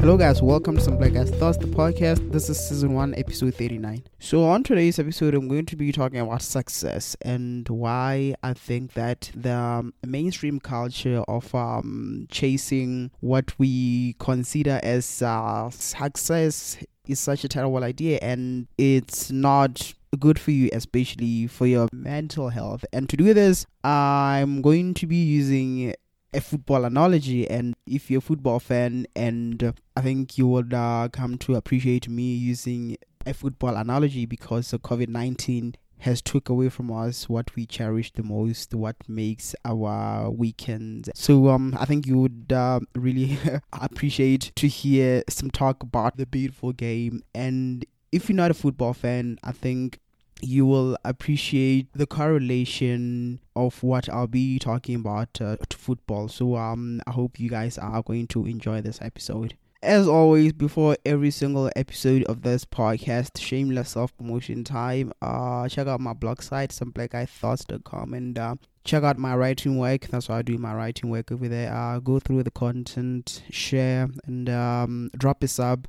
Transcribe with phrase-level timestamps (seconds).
[0.00, 0.40] Hello, guys.
[0.40, 2.32] Welcome to Some Black Guys Thoughts, the podcast.
[2.32, 4.02] This is season one, episode 39.
[4.18, 8.94] So, on today's episode, I'm going to be talking about success and why I think
[8.94, 17.20] that the um, mainstream culture of um, chasing what we consider as uh, success is
[17.20, 22.84] such a terrible idea and it's not good for you, especially for your mental health.
[22.92, 25.94] And to do this, I'm going to be using
[26.32, 31.08] a football analogy and if you're a football fan and i think you would uh,
[31.12, 36.90] come to appreciate me using a football analogy because of covid-19 has took away from
[36.90, 41.10] us what we cherish the most what makes our weekends.
[41.14, 43.38] So um i think you would uh, really
[43.72, 47.22] appreciate to hear some talk about the beautiful game.
[47.34, 50.00] And if you're not a football fan i think
[50.42, 56.28] you will appreciate the correlation of what I'll be talking about uh, to football.
[56.28, 59.56] So um, I hope you guys are going to enjoy this episode.
[59.82, 65.12] As always, before every single episode of this podcast, shameless self promotion time.
[65.22, 70.08] Uh, check out my blog site, someblackguythoughts.com, and uh, check out my writing work.
[70.08, 71.74] That's why I do my writing work over there.
[71.74, 75.86] Uh, go through the content, share, and um, drop a sub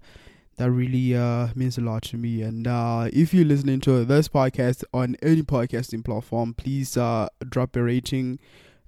[0.58, 2.42] that really uh, means a lot to me.
[2.42, 7.76] And uh, if you're listening to this podcast on any podcasting platform, please uh, drop
[7.76, 8.40] a rating,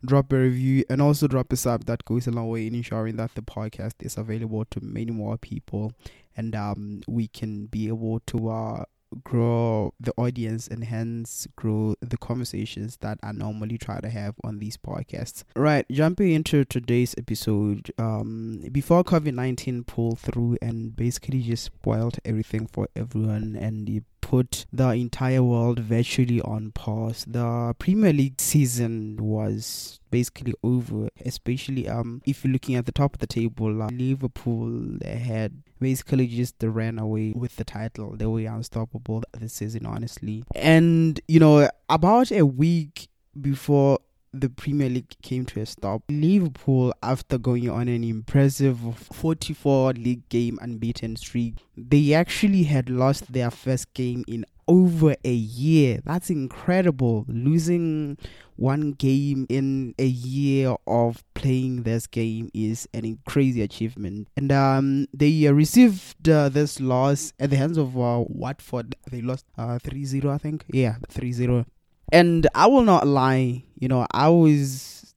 [0.06, 1.86] drop a review, and also drop a sub.
[1.86, 5.38] That goes a long way in ensuring that the podcast is available to many more
[5.38, 5.94] people,
[6.36, 8.84] and um, we can be able to uh,
[9.24, 14.60] grow the audience and hence grow the conversations that I normally try to have on
[14.60, 15.44] these podcasts.
[15.56, 22.20] Right, jumping into today's episode, um, before COVID 19 pulled through and basically just spoiled
[22.26, 27.26] everything for everyone and it put the entire world virtually on pause.
[27.28, 33.16] The Premier League season was basically over, especially um if you're looking at the top
[33.16, 38.16] of the table, uh, Liverpool had basically just ran away with the title.
[38.16, 40.46] They were unstoppable this season, honestly.
[40.56, 44.00] And you know, about a week before
[44.34, 46.04] the Premier League came to a stop.
[46.10, 53.32] Liverpool, after going on an impressive 44 league game unbeaten streak, they actually had lost
[53.32, 56.00] their first game in over a year.
[56.04, 57.26] That's incredible.
[57.28, 58.18] Losing
[58.56, 64.28] one game in a year of playing this game is an crazy achievement.
[64.38, 68.96] And um, they received uh, this loss at the hands of uh, Watford.
[69.10, 70.66] They lost uh, 3 0, I think.
[70.72, 71.66] Yeah, 3 0.
[72.14, 75.16] And I will not lie, you know, I was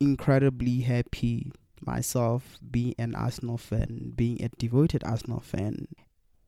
[0.00, 5.88] incredibly happy myself being an Arsenal fan, being a devoted Arsenal fan.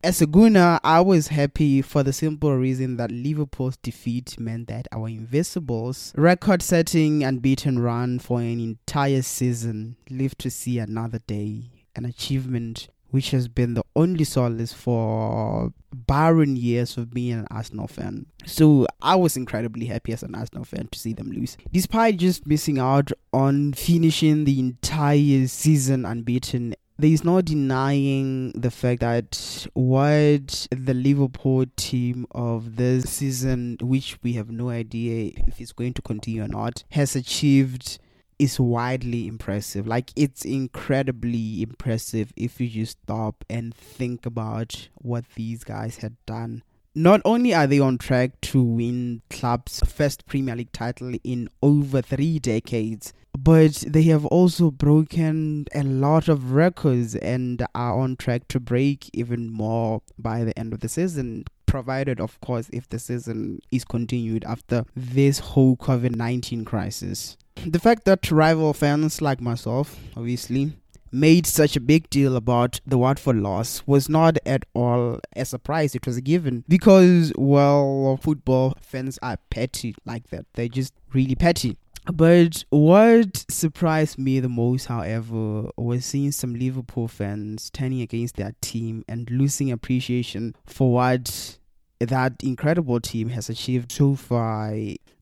[0.04, 4.88] As a Gunner, I was happy for the simple reason that Liverpool's defeat meant that
[4.92, 11.70] our Invincibles' record setting unbeaten run for an entire season lived to see another day,
[11.96, 17.88] an achievement which has been the only solace for barren years of being an Arsenal
[17.88, 18.26] fan.
[18.44, 21.56] So I was incredibly happy as an Arsenal fan to see them lose.
[21.72, 28.72] Despite just missing out on finishing the entire season unbeaten there is no denying the
[28.72, 35.60] fact that what the Liverpool team of this season, which we have no idea if
[35.60, 38.00] it's going to continue or not, has achieved
[38.38, 39.86] is widely impressive.
[39.86, 46.16] Like it's incredibly impressive if you just stop and think about what these guys had
[46.26, 46.62] done.
[46.94, 52.02] Not only are they on track to win club's first Premier League title in over
[52.02, 58.48] three decades, but they have also broken a lot of records and are on track
[58.48, 62.98] to break even more by the end of the season provided of course if the
[62.98, 69.98] season is continued after this whole COVID-19 crisis the fact that rival fans like myself,
[70.16, 70.72] obviously,
[71.10, 75.94] made such a big deal about the Watford loss was not at all a surprise.
[75.94, 80.46] It was a given because, well, football fans are petty like that.
[80.54, 81.76] They're just really petty.
[82.12, 88.54] But what surprised me the most, however, was seeing some Liverpool fans turning against their
[88.62, 91.58] team and losing appreciation for what
[92.00, 94.72] that incredible team has achieved so far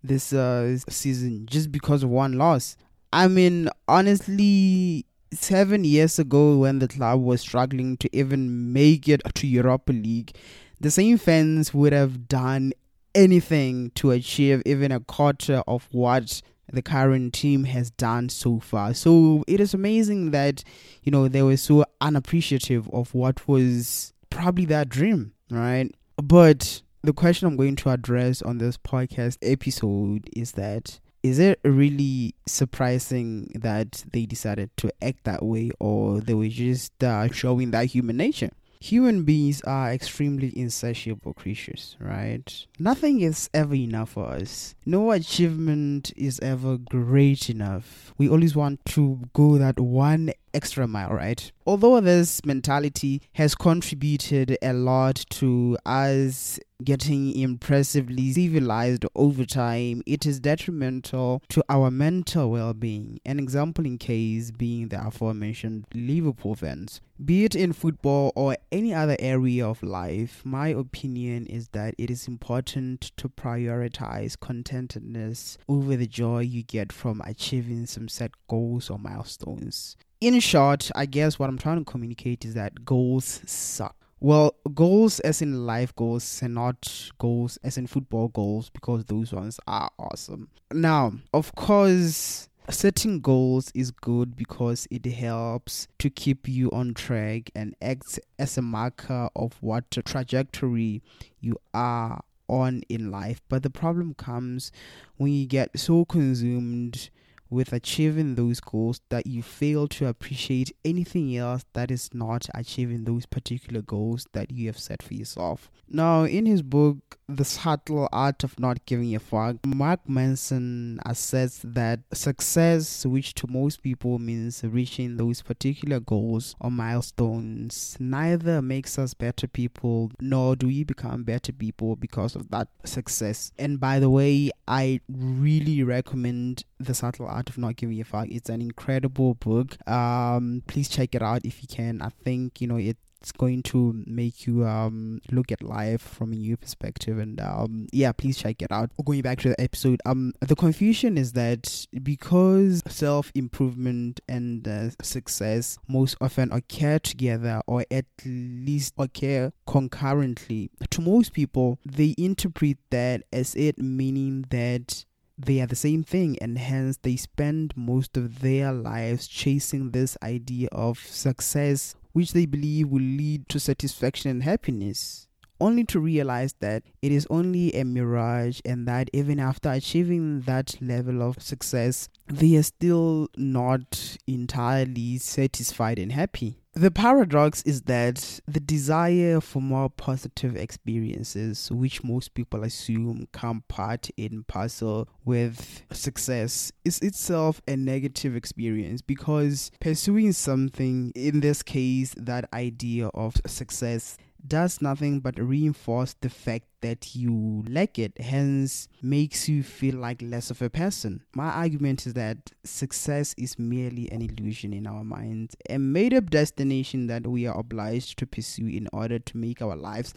[0.03, 2.77] this uh, season just because of one loss.
[3.13, 9.23] I mean, honestly, seven years ago when the club was struggling to even make it
[9.35, 10.37] to Europa League,
[10.81, 12.73] the same fans would have done
[13.15, 18.93] anything to achieve even a quarter of what the current team has done so far.
[18.93, 20.63] So it is amazing that,
[21.03, 25.91] you know, they were so unappreciative of what was probably their dream, right?
[26.17, 31.59] But the question I'm going to address on this podcast episode is that is it
[31.65, 37.73] really surprising that they decided to act that way or they were just uh, showing
[37.73, 38.51] that human nature?
[38.81, 42.67] Human beings are extremely insatiable creatures, right?
[42.79, 44.75] Nothing is ever enough for us.
[44.85, 48.15] No achievement is ever great enough.
[48.19, 51.53] We always want to go that one extra mile, right?
[51.67, 60.25] Although this mentality has contributed a lot to us getting impressively civilized over time, it
[60.27, 63.21] is detrimental to our mental well being.
[63.27, 67.01] An example in case being the aforementioned Liverpool fans.
[67.23, 72.11] Be it in football or any other area of life, my opinion is that it
[72.11, 78.91] is important to prioritize contentedness over the joy you get from achieving some set goals
[78.91, 83.97] or milestones in short, I guess what I'm trying to communicate is that goals suck.
[84.19, 89.33] Well, goals as in life goals and not goals as in football goals because those
[89.33, 90.49] ones are awesome.
[90.73, 97.51] Now, of course, setting goals is good because it helps to keep you on track
[97.55, 101.03] and acts as a marker of what trajectory
[101.41, 103.43] you are on in life.
[103.51, 104.73] But the problem comes
[105.19, 107.11] when you get so consumed
[107.49, 113.05] with achieving those goals that you fail to appreciate anything else that is not achieving
[113.05, 115.71] those particular goals that you have set for yourself.
[115.89, 121.61] Now, in his book, The Subtle Art of Not Giving a Fuck, Mark Manson asserts
[121.65, 128.97] that success, which to most people means reaching those particular goals or milestones, neither makes
[128.97, 133.51] us better people nor do we become better people because of that success.
[133.59, 138.29] And by the way, I really recommend The Subtle Art of Not Giving a Fuck.
[138.29, 139.77] It's an incredible book.
[139.89, 142.03] Um, please check it out if you can.
[142.03, 146.33] I think you know it it's going to make you um look at life from
[146.33, 148.91] a new perspective and um yeah please check it out.
[149.05, 154.91] Going back to the episode um the confusion is that because self improvement and uh,
[155.03, 162.79] success most often occur together or at least occur concurrently to most people they interpret
[162.91, 165.05] that as it meaning that
[165.39, 170.17] they are the same thing and hence they spend most of their lives chasing this
[170.23, 175.29] idea of success which they believe will lead to satisfaction and happiness
[175.61, 180.77] only to realize that it is only a mirage and that even after achieving that
[180.81, 186.59] level of success, they are still not entirely satisfied and happy.
[186.77, 193.65] The paradox is that the desire for more positive experiences, which most people assume come
[193.67, 201.63] part in parcel with success, is itself a negative experience because pursuing something, in this
[201.63, 208.13] case, that idea of success, does nothing but reinforce the fact that you lack it,
[208.19, 211.23] hence makes you feel like less of a person.
[211.35, 216.31] My argument is that success is merely an illusion in our minds, a made up
[216.31, 220.15] destination that we are obliged to pursue in order to make our lives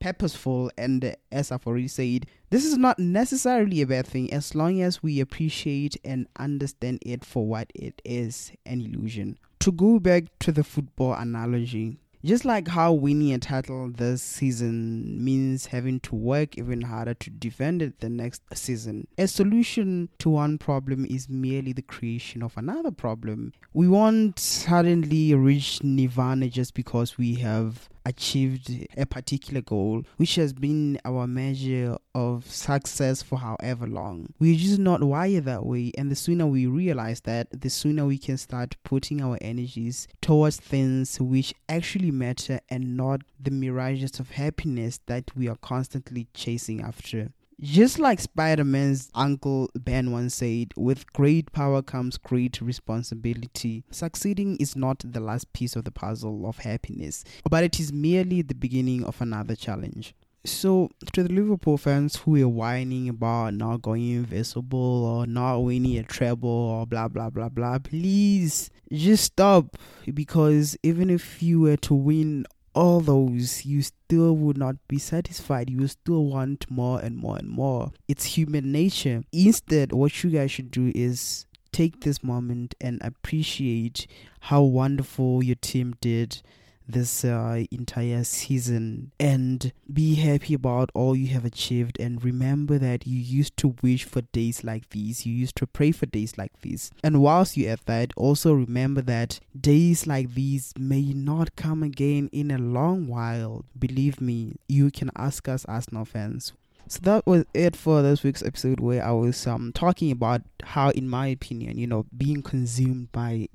[0.00, 4.80] purposeful and as I've already said, this is not necessarily a bad thing as long
[4.80, 9.38] as we appreciate and understand it for what it is an illusion.
[9.60, 15.22] To go back to the football analogy, just like how winning a title this season
[15.22, 20.30] means having to work even harder to defend it the next season, a solution to
[20.30, 23.52] one problem is merely the creation of another problem.
[23.72, 30.52] We won't suddenly reach nirvana just because we have achieved a particular goal, which has
[30.52, 34.32] been our measure of success for however long.
[34.38, 38.18] We're just not wired that way, and the sooner we realize that, the sooner we
[38.18, 44.30] can start putting our energies towards things which actually matter and not the mirages of
[44.30, 47.30] happiness that we are constantly chasing after.
[47.62, 53.84] Just like Spider Man's uncle Ben once said, with great power comes great responsibility.
[53.90, 58.40] Succeeding is not the last piece of the puzzle of happiness, but it is merely
[58.40, 60.14] the beginning of another challenge.
[60.42, 65.98] So, to the Liverpool fans who are whining about not going invincible or not winning
[65.98, 69.76] a treble or blah blah blah blah, please just stop
[70.14, 75.70] because even if you were to win all those, you still would not be satisfied.
[75.70, 77.92] You still want more and more and more.
[78.08, 79.22] It's human nature.
[79.32, 84.06] Instead, what you guys should do is take this moment and appreciate
[84.40, 86.42] how wonderful your team did
[86.92, 93.06] this uh, entire season and be happy about all you have achieved and remember that
[93.06, 95.26] you used to wish for days like these.
[95.26, 96.90] You used to pray for days like these.
[97.02, 102.28] And whilst you're at that also remember that days like these may not come again
[102.32, 103.64] in a long while.
[103.78, 106.52] Believe me you can ask us Arsenal fans.
[106.90, 110.90] So that was it for this week's episode where I was um talking about how,
[110.90, 113.48] in my opinion, you know, being consumed by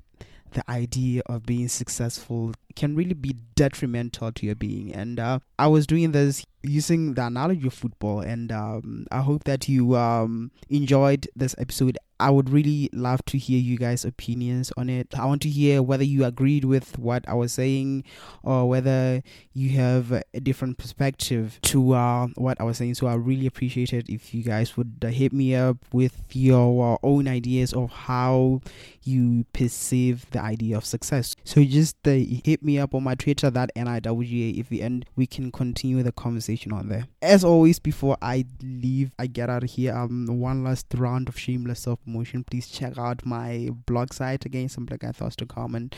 [0.56, 4.92] the idea of being successful can really be detrimental to your being.
[4.92, 9.44] And uh, I was doing this using the analogy of football, and um, I hope
[9.44, 11.98] that you um, enjoyed this episode.
[12.18, 15.08] I would really love to hear you guys' opinions on it.
[15.18, 18.04] I want to hear whether you agreed with what I was saying
[18.42, 22.94] or whether you have a different perspective to uh, what I was saying.
[22.94, 26.98] So I really appreciate it if you guys would uh, hit me up with your
[27.02, 28.62] own ideas of how
[29.02, 31.36] you perceive the idea of success.
[31.44, 35.26] So just uh, hit me up on my Twitter, that NIWGA, if we end, we
[35.26, 37.06] can continue the conversation on there.
[37.20, 41.38] As always, before I leave, I get out of here, um, one last round of
[41.38, 42.44] shameless self promotion.
[42.44, 45.94] Please check out my blog site again, someblackguythoughts.com, and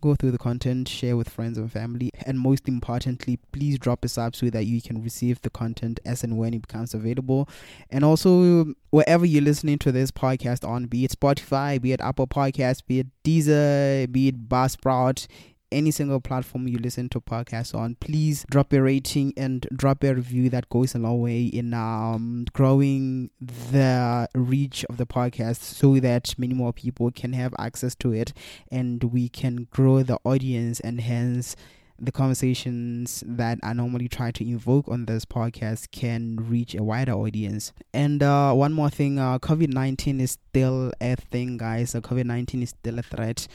[0.00, 4.08] go through the content, share with friends and family, and most importantly, please drop a
[4.08, 7.48] sub so that you can receive the content as and when it becomes available.
[7.90, 12.26] And also, wherever you're listening to this podcast on, be it Spotify, be it Apple
[12.26, 15.26] Podcasts, be it Deezer, be it Buzzsprout,
[15.72, 20.14] any single platform you listen to podcasts on, please drop a rating and drop a
[20.14, 20.50] review.
[20.50, 26.38] That goes a long way in um, growing the reach of the podcast so that
[26.38, 28.32] many more people can have access to it
[28.70, 31.56] and we can grow the audience and hence
[31.98, 37.12] the conversations that I normally try to invoke on this podcast can reach a wider
[37.12, 37.72] audience.
[37.92, 41.94] And uh, one more thing uh, COVID 19 is still a thing, guys.
[41.94, 43.46] Uh, COVID 19 is still a threat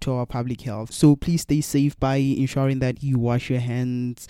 [0.00, 0.92] to our public health.
[0.92, 4.28] So please stay safe by ensuring that you wash your hands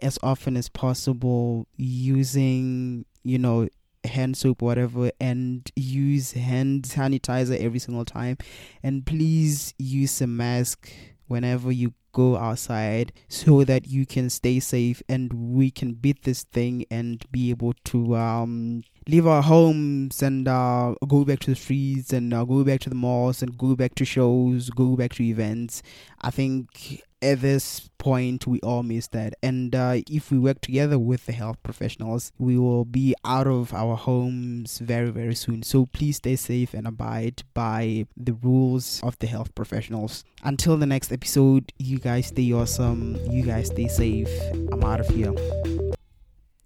[0.00, 3.68] as often as possible using, you know,
[4.06, 8.36] hand soap whatever and use hand sanitizer every single time
[8.82, 10.90] and please use a mask
[11.26, 16.44] whenever you go outside so that you can stay safe and we can beat this
[16.44, 21.56] thing and be able to um leave our homes and uh, go back to the
[21.56, 25.12] streets and uh, go back to the malls and go back to shows, go back
[25.14, 25.82] to events.
[26.22, 29.34] I think at this point we all miss that.
[29.42, 33.72] And uh, if we work together with the health professionals we will be out of
[33.72, 35.62] our homes very very soon.
[35.62, 40.24] So please stay safe and abide by the rules of the health professionals.
[40.42, 43.16] Until the next episode you guys stay awesome.
[43.30, 44.28] You guys stay safe.
[44.72, 45.32] I'm out of here